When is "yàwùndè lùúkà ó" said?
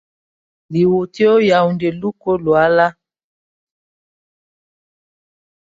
1.49-2.35